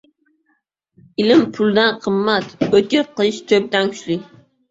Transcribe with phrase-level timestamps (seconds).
[1.23, 4.19] •Ilm puldan qimmat, o‘tkir qilich to‘pdan kuchli.